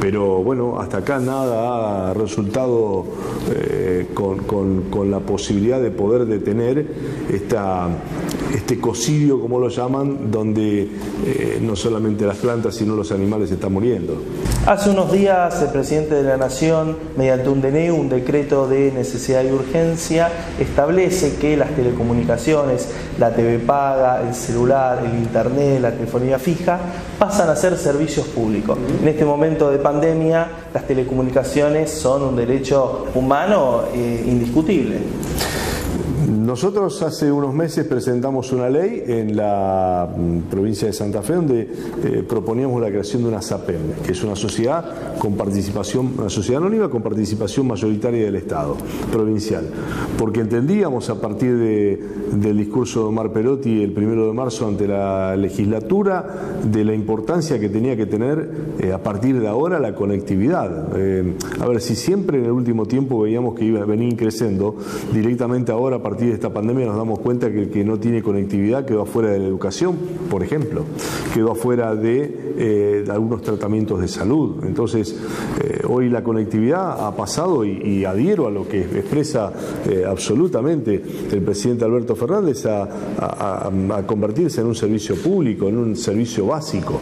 Pero 0.00 0.44
bueno, 0.44 0.78
hasta 0.78 0.98
acá 0.98 1.18
nada 1.18 2.10
ha 2.10 2.14
resultado 2.14 3.04
eh, 3.50 4.06
con, 4.14 5.10
la 5.10 5.20
posibilidad 5.20 5.80
de 5.80 5.90
poder 5.90 6.26
detener 6.26 6.86
esta, 7.32 7.88
este 8.54 8.80
cocidio, 8.80 9.40
como 9.40 9.58
lo 9.58 9.68
llaman, 9.68 10.30
donde 10.30 10.82
eh, 11.26 11.58
no 11.60 11.76
solamente 11.76 12.26
las 12.26 12.38
plantas, 12.38 12.74
sino 12.74 12.94
los 12.94 13.12
animales 13.12 13.50
están 13.50 13.72
muriendo. 13.72 14.22
Hace 14.66 14.90
unos 14.90 15.12
días 15.12 15.60
el 15.62 15.68
presidente 15.68 16.14
de 16.14 16.22
la 16.22 16.36
Nación, 16.36 16.96
mediante 17.16 17.48
un 17.48 17.60
DNU, 17.60 17.94
un 17.94 18.08
decreto 18.08 18.68
de 18.68 18.92
necesidad 18.92 19.44
y 19.44 19.50
urgencia, 19.50 20.30
establece 20.58 21.36
que 21.36 21.56
las 21.56 21.70
telecomunicaciones, 21.70 22.88
la 23.18 23.34
TV 23.34 23.58
paga, 23.58 24.22
el 24.26 24.34
celular, 24.34 25.04
el 25.04 25.18
internet, 25.18 25.80
la 25.80 25.92
telefonía 25.92 26.38
fija, 26.38 26.78
pasan 27.18 27.48
a 27.50 27.56
ser 27.56 27.76
servicios 27.76 28.26
públicos. 28.28 28.78
En 29.02 29.08
este 29.08 29.24
momento 29.24 29.70
de 29.70 29.78
pandemia, 29.78 30.48
las 30.72 30.86
telecomunicaciones 30.86 31.90
son 31.90 32.22
un 32.22 32.36
derecho 32.36 33.06
humano 33.14 33.84
eh, 33.94 34.24
indiscutible 34.26 34.98
nosotros 36.48 37.02
hace 37.02 37.30
unos 37.30 37.52
meses 37.52 37.84
presentamos 37.84 38.52
una 38.52 38.70
ley 38.70 39.02
en 39.06 39.36
la 39.36 40.08
mm, 40.08 40.48
provincia 40.50 40.86
de 40.86 40.94
Santa 40.94 41.20
Fe 41.20 41.34
donde 41.34 41.60
eh, 41.60 42.24
proponíamos 42.26 42.80
la 42.80 42.88
creación 42.88 43.22
de 43.22 43.28
una 43.28 43.42
SAPEM, 43.42 44.02
que 44.02 44.12
es 44.12 44.24
una 44.24 44.34
sociedad 44.34 45.18
con 45.18 45.36
participación, 45.36 46.14
una 46.16 46.30
sociedad 46.30 46.62
anónima 46.62 46.88
con 46.88 47.02
participación 47.02 47.66
mayoritaria 47.66 48.24
del 48.24 48.36
Estado 48.36 48.78
provincial, 49.12 49.68
porque 50.16 50.40
entendíamos 50.40 51.10
a 51.10 51.20
partir 51.20 51.54
del 52.32 52.56
discurso 52.56 53.00
de 53.00 53.06
Omar 53.08 53.30
Perotti 53.30 53.82
el 53.82 53.92
primero 53.92 54.26
de 54.26 54.32
marzo 54.32 54.66
ante 54.66 54.88
la 54.88 55.36
legislatura 55.36 56.24
de 56.64 56.82
la 56.82 56.94
importancia 56.94 57.60
que 57.60 57.68
tenía 57.68 57.94
que 57.94 58.06
tener 58.06 58.50
eh, 58.78 58.94
a 58.94 59.02
partir 59.02 59.38
de 59.38 59.48
ahora 59.48 59.78
la 59.80 59.94
conectividad. 59.94 60.96
Eh, 60.96 61.34
a 61.60 61.66
ver, 61.66 61.82
si 61.82 61.94
siempre 61.94 62.38
en 62.38 62.46
el 62.46 62.52
último 62.52 62.86
tiempo 62.86 63.20
veíamos 63.20 63.54
que 63.54 63.66
iba 63.66 63.82
a 63.82 63.84
venir 63.84 64.16
creciendo, 64.16 64.76
directamente 65.12 65.72
ahora 65.72 65.96
a 65.96 66.02
partir 66.02 66.28
de 66.28 66.37
esta 66.38 66.52
pandemia 66.52 66.86
nos 66.86 66.96
damos 66.96 67.18
cuenta 67.18 67.50
que 67.50 67.62
el 67.62 67.70
que 67.70 67.84
no 67.84 67.98
tiene 67.98 68.22
conectividad 68.22 68.86
quedó 68.86 69.02
afuera 69.02 69.30
de 69.30 69.40
la 69.40 69.46
educación, 69.46 69.96
por 70.30 70.44
ejemplo, 70.44 70.84
quedó 71.34 71.50
afuera 71.50 71.96
de, 71.96 72.54
eh, 72.56 73.04
algunos 73.10 73.42
tratamientos 73.42 74.00
de 74.00 74.06
salud. 74.06 74.64
Entonces, 74.64 75.18
eh, 75.60 75.67
hoy 75.88 76.08
la 76.08 76.22
conectividad 76.22 77.06
ha 77.06 77.14
pasado 77.16 77.64
y, 77.64 78.04
adhiero 78.04 78.46
a 78.46 78.50
lo 78.50 78.66
que 78.66 78.80
expresa 78.80 79.52
eh, 79.88 80.04
absolutamente 80.06 81.02
el 81.32 81.42
presidente 81.42 81.84
Alberto 81.84 82.14
Fernández 82.14 82.64
a, 82.66 82.88
convertirse 84.06 84.60
en 84.60 84.68
un 84.68 84.74
servicio 84.74 85.16
público, 85.16 85.68
en 85.68 85.76
un 85.76 85.96
servicio 85.96 86.46
básico. 86.46 87.00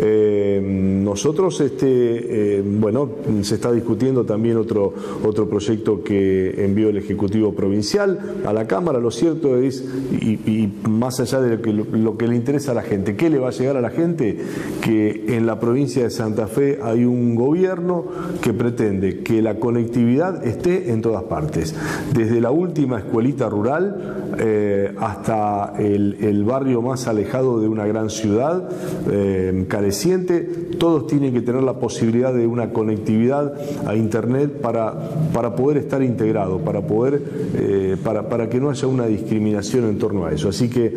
nosotros, 0.00 1.60
este, 1.60 2.62
bueno, 2.64 3.10
se 3.42 3.56
está 3.56 3.72
discutiendo 3.72 4.24
también 4.24 4.56
otro, 4.56 4.92
otro 5.24 5.48
proyecto 5.48 6.02
que 6.02 6.64
envió 6.64 6.90
el 6.90 6.96
Ejecutivo 6.98 7.54
Provincial 7.54 8.18
a 8.44 8.52
la 8.52 8.66
Cámara. 8.66 8.98
Lo 8.98 9.10
cierto 9.10 9.56
es, 9.58 9.84
y, 10.12 10.68
más 10.88 11.20
allá 11.20 11.40
de 11.40 11.56
lo 11.56 11.62
que, 11.62 11.72
lo 11.72 12.16
que 12.16 12.28
le 12.28 12.36
interesa 12.36 12.72
a 12.72 12.74
la 12.74 12.82
gente, 12.82 13.16
¿qué 13.16 13.30
le 13.30 13.38
va 13.38 13.48
a 13.48 13.52
llegar 13.52 13.76
a 13.76 13.80
la 13.80 13.90
gente? 13.90 14.38
Que 14.80 15.24
en 15.36 15.46
la 15.46 15.58
provincia 15.58 16.04
de 16.04 16.10
Santa 16.10 16.46
Fe 16.46 16.78
hay 16.82 17.04
un 17.04 17.34
gobierno 17.34 17.99
que 18.40 18.52
pretende 18.52 19.20
que 19.20 19.42
la 19.42 19.58
conectividad 19.58 20.46
esté 20.46 20.92
en 20.92 21.02
todas 21.02 21.24
partes, 21.24 21.74
desde 22.14 22.40
la 22.40 22.50
última 22.50 22.98
escuelita 22.98 23.48
rural 23.48 24.34
eh, 24.38 24.92
hasta 24.98 25.74
el, 25.78 26.44
barrio 26.44 26.80
más 26.80 27.06
alejado 27.06 27.60
de 27.60 27.68
una 27.68 27.86
gran 27.86 28.10
ciudad 28.10 28.68
eh, 29.10 29.66
careciente, 29.68 30.40
todos 30.78 31.06
tienen 31.06 31.32
que 31.32 31.42
tener 31.42 31.62
la 31.62 31.74
posibilidad 31.74 32.32
de 32.32 32.46
una 32.46 32.72
conectividad 32.72 33.52
a 33.86 33.94
Internet 33.94 34.60
para, 34.60 34.94
para 35.32 35.54
poder 35.54 35.76
estar 35.76 36.02
integrado, 36.02 36.58
para 36.58 36.80
poder, 36.80 37.22
eh, 37.54 37.96
para, 38.02 38.28
para, 38.28 38.48
que 38.48 38.58
no 38.58 38.70
haya 38.70 38.86
una 38.88 39.06
discriminación 39.06 39.84
en 39.84 39.98
torno 39.98 40.24
a 40.24 40.32
eso. 40.32 40.48
Así 40.48 40.68
que 40.68 40.96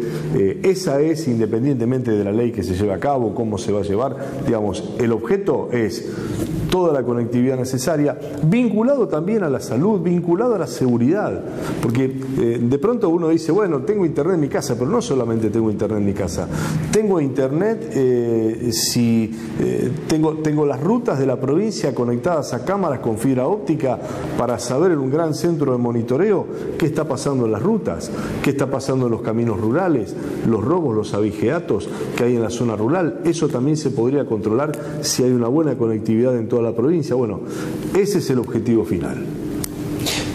esa 0.64 1.02
es, 1.02 1.28
independientemente 1.28 2.12
de 2.12 2.24
la 2.24 2.32
ley 2.32 2.52
que 2.52 2.64
se 2.64 2.76
lleve 2.76 2.94
a 2.94 3.00
cabo, 3.00 3.36
cómo 3.36 3.58
se 3.58 3.72
va 3.72 3.82
a 3.82 3.84
llevar, 3.84 4.16
digamos, 4.46 4.94
el 5.00 5.12
objeto 5.12 5.70
es 5.72 6.10
toda 6.74 6.92
la 6.92 7.04
conectividad 7.04 7.56
necesaria, 7.56 8.18
vinculado 8.48 9.08
también 9.08 9.44
a 9.44 9.50
la 9.50 9.60
salud, 9.60 10.02
vinculado 10.02 10.56
a 10.56 10.58
la 10.58 10.66
seguridad, 10.66 11.40
porque 11.84 12.06
eh, 12.40 12.60
de 12.64 12.80
pronto 12.80 13.10
uno 13.10 13.30
dice, 13.30 13.52
bueno, 13.52 13.82
tengo 13.82 14.08
internet 14.08 14.34
en 14.34 14.42
mi 14.42 14.48
casa, 14.48 14.74
pero 14.74 14.90
no 14.90 15.00
solamente 15.00 15.52
tengo 15.52 15.70
internet 15.70 16.00
en 16.00 16.06
mi 16.08 16.14
casa, 16.14 16.48
tengo 16.92 17.22
internet 17.22 17.92
eh, 17.94 18.72
si 18.72 19.32
eh, 19.60 19.92
tengo, 20.08 20.38
tengo 20.38 20.66
las 20.66 20.82
rutas 20.82 21.20
de 21.20 21.28
la 21.28 21.40
provincia 21.40 21.94
conectadas 21.94 22.56
a 22.56 22.66
cámaras 22.66 23.02
con 23.02 23.20
fibra 23.20 23.46
óptica 23.46 24.00
para 24.36 24.58
saber 24.58 24.94
en 24.94 24.98
un 24.98 25.12
gran 25.12 25.36
centro 25.36 25.74
de 25.74 25.78
monitoreo 25.78 26.48
qué 26.80 26.88
está 26.88 27.08
pasando 27.08 27.46
en 27.46 27.52
las 27.52 27.62
rutas, 27.62 28.10
qué 28.42 28.50
está 28.50 28.66
pasando 28.66 29.06
en 29.06 29.12
los 29.12 29.22
caminos 29.22 29.62
rurales, 29.62 30.16
los 30.50 30.64
robos, 30.64 30.96
los 30.96 31.14
abigeatos 31.14 31.88
que 32.18 32.24
hay 32.24 32.36
en 32.36 32.42
la 32.42 32.50
zona 32.50 32.76
rural, 32.76 33.20
eso 33.26 33.48
también 33.48 33.78
se 33.78 33.92
podría 33.92 34.26
controlar 34.26 34.72
si 35.02 35.24
hay 35.24 35.34
una 35.34 35.50
buena 35.50 35.78
conectividad 35.78 36.36
en 36.36 36.48
toda 36.48 36.63
la 36.64 36.72
provincia. 36.72 37.16
Bueno, 37.16 37.42
ese 37.98 38.20
es 38.20 38.30
el 38.30 38.40
objetivo 38.40 38.86
final. 38.86 39.26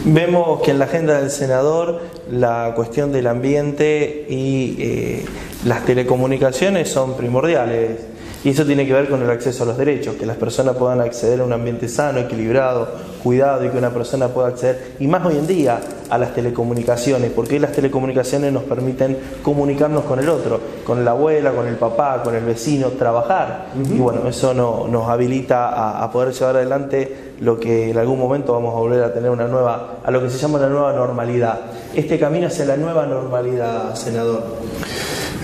Vemos 0.04 0.62
que 0.62 0.70
en 0.70 0.78
la 0.78 0.84
agenda 0.86 1.20
del 1.20 1.30
senador 1.30 2.00
la 2.30 2.72
cuestión 2.74 3.12
del 3.12 3.26
ambiente 3.26 4.26
y 4.28 4.76
eh, 4.78 5.24
las 5.64 5.84
telecomunicaciones 5.84 6.88
son 6.88 7.14
primordiales. 7.14 7.98
Y 8.44 8.50
eso 8.50 8.64
tiene 8.64 8.86
que 8.86 8.92
ver 8.92 9.08
con 9.08 9.22
el 9.22 9.30
acceso 9.30 9.64
a 9.64 9.66
los 9.66 9.76
derechos, 9.76 10.14
que 10.14 10.24
las 10.24 10.36
personas 10.36 10.76
puedan 10.76 11.00
acceder 11.00 11.40
a 11.40 11.44
un 11.44 11.52
ambiente 11.52 11.88
sano, 11.88 12.20
equilibrado, 12.20 12.88
cuidado 13.22 13.64
y 13.64 13.68
que 13.68 13.78
una 13.78 13.90
persona 13.90 14.28
pueda 14.28 14.48
acceder, 14.48 14.94
y 15.00 15.08
más 15.08 15.24
hoy 15.26 15.36
en 15.38 15.46
día, 15.46 15.80
a 16.08 16.18
las 16.18 16.34
telecomunicaciones, 16.34 17.30
porque 17.32 17.58
las 17.58 17.72
telecomunicaciones 17.72 18.52
nos 18.52 18.62
permiten 18.62 19.18
comunicarnos 19.42 20.04
con 20.04 20.18
el 20.18 20.28
otro, 20.28 20.60
con 20.84 21.04
la 21.04 21.10
abuela, 21.10 21.52
con 21.52 21.66
el 21.66 21.74
papá, 21.76 22.22
con 22.22 22.34
el 22.34 22.44
vecino, 22.44 22.88
trabajar. 22.90 23.66
Y 23.74 23.98
bueno, 23.98 24.28
eso 24.28 24.54
nos 24.54 25.08
habilita 25.08 26.02
a, 26.02 26.10
poder 26.10 26.32
llevar 26.32 26.56
adelante 26.56 27.34
lo 27.40 27.58
que 27.60 27.90
en 27.90 27.98
algún 27.98 28.18
momento 28.18 28.52
vamos 28.52 28.74
a 28.74 28.78
volver 28.78 29.02
a 29.02 29.12
tener 29.12 29.30
una 29.30 29.46
nueva, 29.46 29.98
a 30.04 30.10
lo 30.10 30.22
que 30.22 30.30
se 30.30 30.38
llama 30.38 30.58
la 30.58 30.68
nueva 30.68 30.92
normalidad. 30.92 31.60
Este 31.94 32.18
camino 32.18 32.46
hacia 32.46 32.64
la 32.64 32.76
nueva 32.76 33.06
normalidad, 33.06 33.94
senador. 33.94 34.42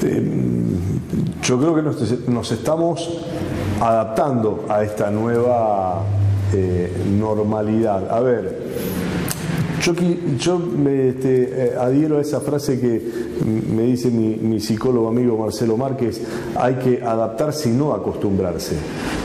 Eh, 0.04 0.23
yo 1.42 1.58
creo 1.58 1.75
que 1.75 1.82
nos, 2.30 2.52
estamos 2.52 3.08
adaptando 3.80 4.66
a 4.68 4.84
esta 4.84 5.11
nueva 5.11 6.02
eh, 6.52 6.92
normalidad. 7.18 8.11
A 8.11 8.20
ver, 8.20 8.58
yo, 9.82 9.94
yo 10.38 10.58
me 10.58 11.08
este, 11.08 11.68
eh, 11.68 11.75
adhiero 11.78 12.18
a 12.18 12.20
esa 12.20 12.40
frase 12.40 12.78
que 12.78 13.33
me 13.44 13.82
dice 13.82 14.10
mi, 14.10 14.60
psicólogo 14.60 15.08
amigo 15.08 15.36
Marcelo 15.36 15.76
Márquez, 15.76 16.22
hay 16.56 16.74
que 16.76 17.02
adaptarse 17.02 17.68
y 17.68 17.72
no 17.72 17.92
acostumbrarse. 17.92 18.76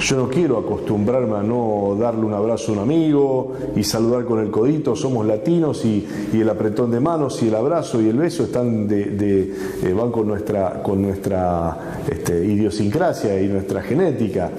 Yo 0.01 0.17
no 0.17 0.29
quiero 0.29 0.57
acostumbrarme 0.57 1.37
a 1.37 1.43
no 1.43 1.95
darle 1.99 2.25
un 2.25 2.33
abrazo 2.33 2.71
a 2.71 2.75
un 2.75 2.81
amigo 2.81 3.53
y 3.75 3.83
saludar 3.83 4.25
con 4.25 4.39
el 4.39 4.49
codito, 4.49 4.95
somos 4.95 5.25
latinos 5.25 5.85
y, 5.85 6.07
el 6.33 6.49
apretón 6.49 6.89
de 6.91 7.01
manos 7.01 7.43
y 7.43 7.49
el 7.49 7.55
abrazo 7.55 8.01
y 8.01 8.07
el 8.07 8.17
beso 8.17 8.43
están 8.43 8.87
de, 8.87 9.53
eh, 9.83 9.93
van 9.93 10.09
con 10.09 10.27
nuestra, 10.27 10.81
con 10.81 11.01
nuestra 11.01 12.01
este, 12.09 12.45
idiosincrasia 12.45 13.41
y 13.41 13.47
nuestra 13.47 13.81
genética, 13.81 14.51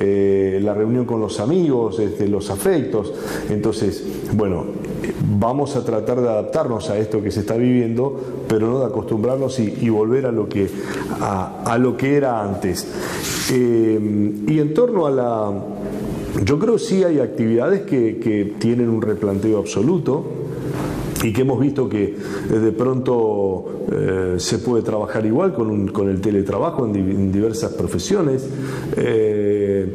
eh, 0.00 0.60
la 0.62 0.74
reunión 0.74 1.04
con 1.04 1.20
los 1.20 1.40
amigos, 1.40 1.98
este, 1.98 2.28
los 2.28 2.50
afectos. 2.50 3.12
Entonces, 3.50 4.04
bueno, 4.32 4.64
vamos 5.38 5.76
a 5.76 5.84
tratar 5.84 6.20
de 6.20 6.28
adaptarnos 6.28 6.90
a 6.90 6.98
esto 6.98 7.22
que 7.22 7.30
se 7.30 7.40
está 7.40 7.56
viviendo, 7.56 8.18
pero 8.48 8.68
no 8.68 8.80
de 8.80 8.86
acostumbrarnos 8.94 9.58
y, 9.58 9.88
volver 9.88 10.26
a 10.26 10.32
lo 10.32 10.48
que, 10.48 10.68
a, 11.20 11.76
lo 11.78 11.96
que 11.96 12.16
era 12.16 12.42
antes. 12.42 12.86
Eh, 13.52 14.32
y 14.46 14.58
en 14.60 14.72
torno 14.72 15.06
a 15.06 15.10
la... 15.10 15.52
Yo 16.44 16.58
creo 16.58 16.78
sí 16.78 17.02
hay 17.02 17.18
actividades 17.18 17.82
que, 17.82 18.54
tienen 18.58 18.88
un 18.88 19.02
replanteo 19.02 19.58
absoluto 19.58 20.24
y 21.22 21.32
que 21.32 21.42
hemos 21.42 21.58
visto 21.58 21.88
que 21.88 22.14
de 22.50 22.72
pronto 22.72 23.64
eh, 23.90 24.34
se 24.38 24.58
puede 24.58 24.82
trabajar 24.82 25.24
igual 25.26 25.54
con, 25.54 25.88
con 25.88 26.08
el 26.08 26.20
teletrabajo 26.20 26.86
en, 26.86 27.32
diversas 27.32 27.72
profesiones. 27.72 28.48
Eh, 28.96 29.94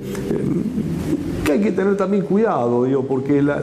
hay 1.60 1.66
que 1.66 1.72
tener 1.74 1.98
también 1.98 2.24
cuidado, 2.24 2.86
digo, 2.86 3.04
porque 3.04 3.42
la, 3.42 3.58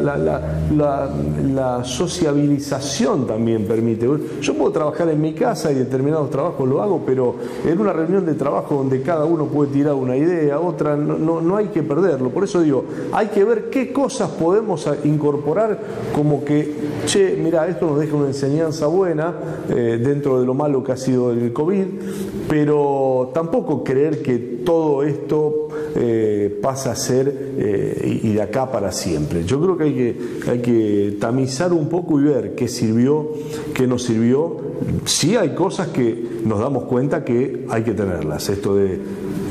sociabilización 1.84 3.26
también 3.26 3.64
permite. 3.64 4.06
Yo 4.40 4.54
puedo 4.54 4.70
trabajar 4.70 5.08
en 5.08 5.20
mi 5.20 5.32
casa 5.32 5.72
y 5.72 5.74
determinados 5.76 6.30
trabajos 6.30 6.68
lo 6.68 6.82
hago, 6.82 7.02
pero 7.06 7.36
en 7.64 7.80
una 7.80 7.92
reunión 7.92 8.26
de 8.26 8.34
trabajo 8.34 8.74
donde 8.74 9.00
cada 9.02 9.24
uno 9.24 9.46
puede 9.46 9.72
tirar 9.72 9.94
una 9.94 10.16
idea, 10.16 10.60
otra, 10.60 10.96
no, 10.96 11.40
no, 11.40 11.56
hay 11.56 11.68
que 11.68 11.82
perderlo. 11.82 12.30
Por 12.30 12.44
eso 12.44 12.60
digo, 12.60 12.84
hay 13.12 13.28
que 13.28 13.44
ver 13.44 13.70
qué 13.70 13.92
cosas 13.92 14.28
podemos 14.30 14.86
incorporar 15.04 15.78
como 16.14 16.44
que, 16.44 16.76
che, 17.06 17.38
mira, 17.42 17.66
esto 17.66 17.86
nos 17.86 17.98
deja 17.98 18.14
una 18.14 18.28
enseñanza 18.28 18.86
buena 18.86 19.32
eh, 19.70 19.98
dentro 20.02 20.38
de 20.40 20.46
lo 20.46 20.52
malo 20.54 20.84
que 20.84 20.92
ha 20.92 20.96
sido 20.96 21.30
el 21.32 21.52
COVID, 21.52 21.86
pero 22.48 23.30
tampoco 23.34 23.82
creer 23.82 24.22
que 24.22 24.38
todo 24.64 25.02
esto 25.02 25.68
eh, 25.94 26.58
pasa 26.62 26.92
a 26.92 26.96
ser 26.96 27.54
eh, 27.58 28.20
y 28.22 28.32
de 28.32 28.42
acá 28.42 28.70
para 28.70 28.92
siempre. 28.92 29.44
Yo 29.44 29.60
creo 29.60 29.76
que 29.76 29.84
hay, 29.84 29.94
que 29.94 30.50
hay 30.50 30.58
que 30.60 31.16
tamizar 31.20 31.72
un 31.72 31.88
poco 31.88 32.20
y 32.20 32.24
ver 32.24 32.54
qué 32.54 32.68
sirvió, 32.68 33.32
qué 33.74 33.86
no 33.86 33.98
sirvió. 33.98 34.58
Sí 35.04 35.36
hay 35.36 35.54
cosas 35.54 35.88
que 35.88 36.40
nos 36.44 36.60
damos 36.60 36.84
cuenta 36.84 37.24
que 37.24 37.64
hay 37.68 37.82
que 37.82 37.92
tenerlas. 37.92 38.48
Esto 38.48 38.76
de, 38.76 39.00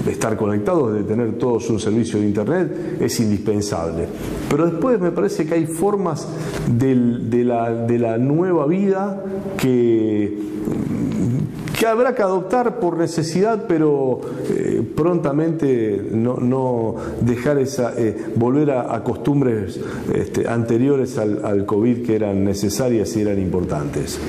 estar 0.10 0.38
conectados, 0.38 0.94
de 0.94 1.04
tener 1.04 1.34
todos 1.40 1.68
un 1.72 1.80
servicio 1.80 2.20
de 2.20 2.28
Internet, 2.28 2.98
es 3.02 3.20
indispensable. 3.20 4.08
Pero 4.50 4.68
después 4.68 5.00
me 5.00 5.12
parece 5.12 5.48
que 5.48 5.56
hay 5.56 5.66
formas 5.66 6.28
de, 6.68 7.44
la, 7.44 7.72
de 7.72 7.98
la 7.98 8.18
nueva 8.20 8.68
vida 8.68 9.24
que 9.58 10.38
que 11.78 11.86
habrá 11.88 12.16
que 12.16 12.22
adoptar 12.22 12.80
por 12.80 12.98
necesidad, 12.98 13.66
pero 13.68 14.22
eh, 14.50 14.82
prontamente 14.96 16.02
no, 16.12 16.96
dejar 17.22 17.58
esa, 17.60 17.94
eh, 17.98 18.16
volver 18.36 18.72
a, 18.72 19.04
costumbres 19.04 19.80
este, 20.14 20.48
anteriores 20.48 21.18
al, 21.18 21.44
al, 21.44 21.66
COVID 21.66 22.06
que 22.06 22.16
eran 22.16 22.44
necesarias 22.44 23.16
y 23.16 23.22
eran 23.22 23.40
importantes. 23.40 24.20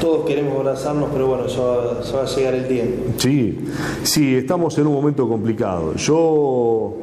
Todos 0.00 0.26
queremos 0.26 0.58
abrazarnos, 0.58 1.10
pero 1.12 1.28
bueno, 1.28 1.46
ya 1.46 1.62
va, 1.62 2.22
a 2.22 2.26
llegar 2.26 2.54
el 2.54 2.68
tiempo. 2.68 3.02
Sí, 3.18 3.58
sí, 4.02 4.36
estamos 4.36 4.76
en 4.78 4.86
un 4.86 4.94
momento 4.94 5.28
complicado. 5.28 5.94
Yo 5.96 6.94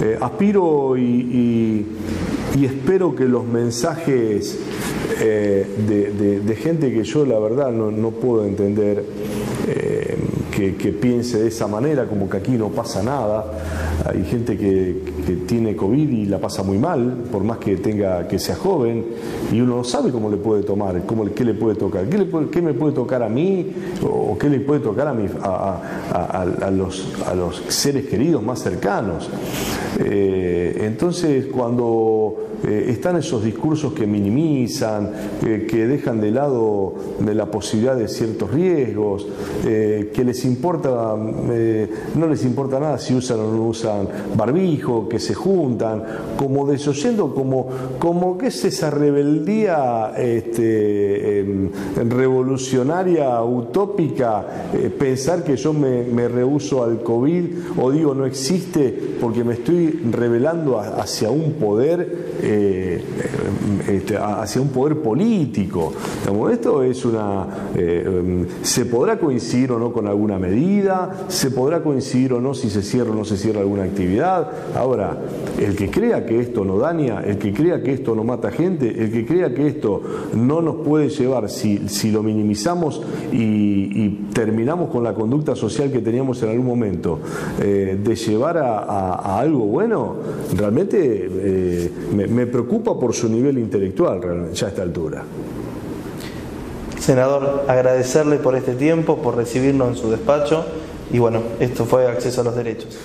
eh, 0.00 0.18
aspiro 0.20 0.96
y, 0.96 1.86
espero 2.60 3.14
que 3.14 3.24
los 3.24 3.46
mensajes 3.46 4.58
de, 5.18 6.56
gente 6.60 6.92
que 6.92 7.04
yo 7.04 7.24
la 7.24 7.38
verdad 7.38 7.70
no, 7.72 8.10
puedo 8.10 8.44
entender, 8.44 9.04
que, 10.78 10.92
piense 10.92 11.38
de 11.38 11.48
esa 11.48 11.66
manera, 11.66 12.06
como 12.06 12.28
que 12.28 12.36
aquí 12.36 12.52
no 12.52 12.68
pasa 12.68 13.02
nada. 13.02 13.46
Hay 14.04 14.24
gente 14.24 14.56
que, 14.56 15.20
tiene 15.46 15.76
COVID 15.76 16.10
y 16.10 16.26
la 16.26 16.38
pasa 16.38 16.62
muy 16.62 16.78
mal, 16.78 17.24
por 17.30 17.44
más 17.44 17.58
que 17.58 17.76
tenga 17.76 18.26
que 18.26 18.38
sea 18.38 18.56
joven, 18.56 19.04
y 19.52 19.60
uno 19.60 19.76
no 19.76 19.84
sabe 19.84 20.10
cómo 20.10 20.28
le 20.28 20.36
puede 20.36 20.62
tomar, 20.62 21.04
cómo, 21.06 21.24
qué 21.32 21.44
le 21.44 21.54
puede 21.54 21.76
tocar, 21.76 22.06
qué, 22.06 22.18
le 22.18 22.62
me 22.62 22.74
puede 22.74 22.92
tocar 22.92 23.22
a 23.22 23.28
mí 23.28 23.72
o 24.02 24.36
qué 24.36 24.48
le 24.48 24.60
puede 24.60 24.80
tocar 24.80 25.08
a, 25.08 25.14
mi, 25.14 25.26
a, 25.42 26.70
los, 26.70 27.06
a 27.26 27.34
los 27.34 27.62
seres 27.68 28.06
queridos 28.06 28.42
más 28.42 28.60
cercanos. 28.60 29.30
Eh, 29.98 30.82
entonces, 30.84 31.46
cuando 31.46 32.49
eh, 32.62 32.86
están 32.88 33.16
esos 33.16 33.44
discursos 33.44 33.92
que 33.92 34.06
minimizan, 34.06 35.10
que 35.40 35.86
dejan 35.86 36.20
de 36.20 36.30
lado 36.30 36.94
la 37.24 37.46
posibilidad 37.50 37.96
de 37.96 38.08
ciertos 38.08 38.50
riesgos, 38.50 39.26
eh, 39.66 40.10
que 40.12 40.24
les 40.24 40.44
importa, 40.44 41.16
no 41.16 42.26
les 42.26 42.44
importa 42.44 42.78
nada 42.78 42.98
si 42.98 43.14
usan 43.14 43.40
o 43.40 43.52
no 43.52 43.62
usan 43.68 44.08
barbijo, 44.36 45.08
que 45.08 45.18
se 45.18 45.34
juntan, 45.34 46.04
como 46.36 46.66
desoyendo, 46.66 47.34
como, 47.34 47.68
como 47.98 48.36
que 48.36 48.48
es 48.48 48.64
esa 48.64 48.90
rebeldía 48.90 50.12
este, 50.16 51.40
em, 51.40 51.70
revolucionaria, 52.08 53.42
utópica, 53.42 54.44
pensar 54.98 55.44
que 55.44 55.56
yo 55.56 55.72
me, 55.72 56.02
me 56.04 56.28
rehuso 56.28 56.82
al 56.82 57.02
COVID 57.02 57.44
o 57.78 57.90
digo 57.90 58.14
no 58.14 58.26
existe 58.26 59.16
porque 59.20 59.44
me 59.44 59.54
estoy 59.54 60.00
rebelando 60.10 60.78
hacia 60.78 61.30
un 61.30 61.52
poder 61.54 62.40
eh, 62.52 63.00
este, 63.88 64.16
hacia 64.16 64.60
un 64.60 64.70
poder 64.70 64.96
político. 64.96 65.92
esto 66.50 66.82
es 66.82 67.04
una. 67.04 67.46
Eh, 67.76 68.04
em, 68.04 68.46
se 68.62 68.86
podrá 68.86 69.18
coincidir 69.20 69.70
o 69.70 69.78
no 69.78 69.92
con 69.92 70.08
alguna 70.08 70.38
medida, 70.38 71.26
se 71.28 71.52
podrá 71.52 71.80
coincidir 71.80 72.32
o 72.32 72.40
no 72.40 72.54
si 72.54 72.68
se 72.68 72.82
cierra 72.82 73.12
o 73.12 73.14
no 73.14 73.24
se 73.24 73.36
cierra 73.36 73.60
alguna 73.60 73.84
actividad. 73.84 74.50
Ahora, 74.74 75.16
el 75.58 75.76
que 75.76 75.90
crea 75.90 76.26
que 76.26 76.40
esto 76.40 76.64
no 76.64 76.78
daña, 76.78 77.20
el 77.20 77.38
que 77.38 77.52
crea 77.52 77.82
que 77.82 77.92
esto 77.92 78.16
no 78.16 78.24
mata 78.24 78.50
gente, 78.50 78.88
el 78.88 79.12
que 79.12 79.24
crea 79.24 79.54
que 79.54 79.68
esto 79.68 80.02
no 80.34 80.60
nos 80.60 80.76
puede 80.86 81.08
llevar, 81.08 81.48
si, 81.48 81.88
si 81.88 82.10
lo 82.10 82.22
minimizamos 82.22 83.02
y, 83.32 83.80
terminamos 84.32 84.90
con 84.90 85.02
la 85.04 85.12
conducta 85.12 85.54
social 85.54 85.90
que 85.90 86.00
teníamos 86.00 86.42
en 86.42 86.50
algún 86.50 86.66
momento, 86.66 87.18
eh, 87.60 87.98
de 88.02 88.14
llevar 88.14 88.58
a, 88.58 89.38
algo 89.38 89.66
bueno, 89.66 90.16
realmente 90.56 91.28
me, 92.14 92.26
me 92.26 92.39
preocupa 92.46 92.98
por 92.98 93.14
su 93.14 93.28
nivel 93.28 93.58
intelectual 93.58 94.22
realmente, 94.22 94.54
ya 94.54 94.66
a 94.66 94.70
esta 94.70 94.82
altura. 94.82 95.24
Senador, 96.98 97.64
agradecerle 97.66 98.36
por 98.36 98.56
este 98.56 98.74
tiempo, 98.74 99.18
por 99.18 99.36
recibirnos 99.36 99.88
en 99.88 99.96
su 99.96 100.10
despacho 100.10 100.64
y 101.12 101.18
bueno, 101.18 101.42
esto 101.58 101.84
fue 101.84 102.06
acceso 102.06 102.42
a 102.42 102.44
los 102.44 102.54
derechos. 102.54 102.98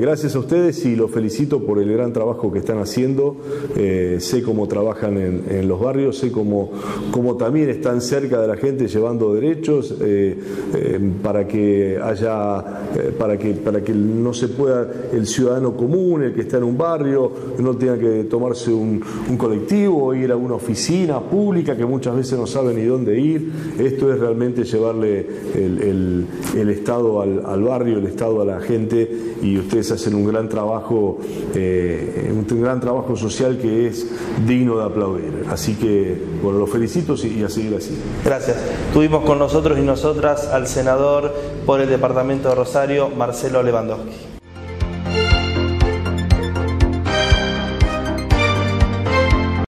Gracias 0.00 0.34
a 0.34 0.38
ustedes 0.38 0.86
y 0.86 0.96
los 0.96 1.10
felicito 1.10 1.62
por 1.62 1.78
el 1.78 1.92
gran 1.92 2.14
trabajo 2.14 2.50
que 2.50 2.60
están 2.60 2.78
haciendo. 2.78 3.36
Eh, 3.76 4.16
sé 4.18 4.42
cómo 4.42 4.66
trabajan 4.66 5.18
en, 5.18 5.68
los 5.68 5.78
barrios, 5.78 6.16
sé 6.16 6.32
cómo, 6.32 6.72
cómo, 7.10 7.36
también 7.36 7.68
están 7.68 8.00
cerca 8.00 8.40
de 8.40 8.48
la 8.48 8.56
gente 8.56 8.88
llevando 8.88 9.34
derechos 9.34 9.94
eh, 10.00 10.38
eh, 10.74 10.98
para 11.22 11.46
que 11.46 11.98
haya, 12.02 12.64
para 13.18 13.36
que 13.36 13.52
para 13.52 13.82
que 13.82 13.92
no 13.92 14.32
se 14.32 14.48
pueda 14.48 14.90
el 15.12 15.26
ciudadano 15.26 15.76
común, 15.76 16.22
el 16.22 16.32
que 16.32 16.40
está 16.40 16.56
en 16.56 16.64
un 16.64 16.78
barrio, 16.78 17.30
no 17.58 17.76
tenga 17.76 17.98
que 17.98 18.24
tomarse 18.24 18.72
un, 18.72 19.02
colectivo 19.36 20.06
o 20.06 20.14
ir 20.14 20.32
a 20.32 20.36
una 20.36 20.54
oficina 20.54 21.20
pública 21.20 21.76
que 21.76 21.84
muchas 21.84 22.16
veces 22.16 22.38
no 22.38 22.46
sabe 22.46 22.72
ni 22.72 22.84
dónde 22.84 23.20
ir. 23.20 23.52
Esto 23.78 24.10
es 24.10 24.18
realmente 24.18 24.64
llevarle 24.64 25.26
el, 25.54 26.70
Estado 26.70 27.20
al, 27.20 27.44
al 27.44 27.62
barrio, 27.62 27.98
el 27.98 28.06
Estado 28.06 28.40
a 28.40 28.46
la 28.46 28.60
gente 28.60 29.10
y 29.42 29.58
hacen 29.94 30.14
un 30.14 30.24
gran 30.24 30.48
trabajo, 30.48 31.18
eh, 31.54 32.32
un 32.32 32.62
gran 32.62 32.80
trabajo 32.80 33.16
social 33.16 33.58
que 33.58 33.86
es 33.88 34.06
digno 34.46 34.78
de 34.78 34.84
aplaudir. 34.84 35.44
Así 35.50 35.74
que, 35.74 36.22
bueno, 36.42 36.58
los 36.58 36.70
felicito 36.70 37.14
y 37.14 37.42
a 37.42 37.48
seguir 37.48 37.74
así. 37.74 37.96
Gracias. 38.24 38.56
Tuvimos 38.92 39.24
con 39.24 39.38
nosotros 39.38 39.78
y 39.78 39.82
nosotras 39.82 40.46
al 40.46 40.66
senador 40.66 41.34
por 41.66 41.80
el 41.80 41.88
Departamento 41.88 42.48
de 42.48 42.54
Rosario, 42.54 43.08
Marcelo 43.08 43.62
Lewandowski. 43.62 44.29